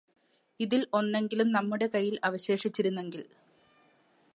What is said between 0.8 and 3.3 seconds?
ഒന്നെങ്കിലും നമ്മുടെ കയ്യില് അവശേഷിച്ചിരുന്നെങ്കിൽ